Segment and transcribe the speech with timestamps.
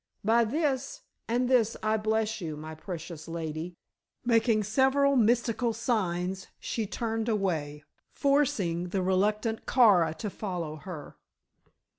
[0.25, 3.75] By this and this I bless you, my precious lady,"
[4.25, 11.17] making several mystical signs, she turned away, forcing the reluctant Kara to follow her.